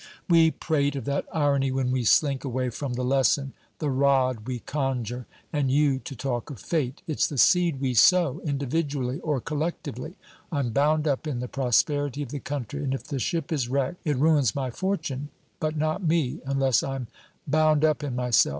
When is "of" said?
0.95-1.05, 6.49-6.59, 12.23-12.29